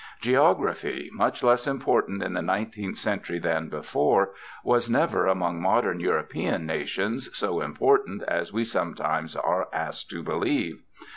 Geography, 0.19 1.11
much 1.13 1.43
less 1.43 1.67
important 1.67 2.23
in 2.23 2.33
the 2.33 2.41
nineteenth 2.41 2.97
century 2.97 3.37
than 3.37 3.69
before, 3.69 4.33
was 4.63 4.89
never, 4.89 5.27
among 5.27 5.61
modern 5.61 5.99
European 5.99 6.65
nations, 6.65 7.29
so 7.37 7.61
important 7.61 8.23
as 8.23 8.51
we 8.51 8.63
sometimes 8.63 9.35
are 9.35 9.67
asked 9.71 10.09
to 10.09 10.23
believe. 10.23 10.79